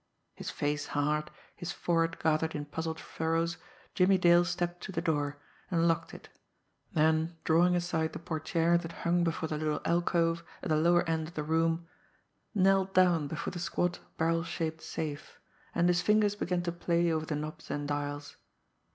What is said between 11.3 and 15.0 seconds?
the room, knelt down before the squat, barrel shaped